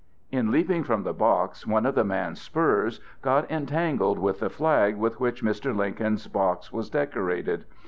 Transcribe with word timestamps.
In 0.31 0.49
leaping 0.51 0.83
from 0.83 1.03
the 1.03 1.13
box, 1.13 1.67
one 1.67 1.85
of 1.85 1.93
the 1.93 2.03
man's 2.03 2.41
spurs 2.41 2.99
got 3.21 3.51
entangled 3.51 4.17
with 4.17 4.39
the 4.39 4.49
flag 4.49 4.95
with 4.97 5.19
which 5.19 5.43
Mr. 5.43 5.77
Lincoln's 5.77 6.25
box 6.25 6.73
was 6.73 6.89
decorated. 6.89 7.65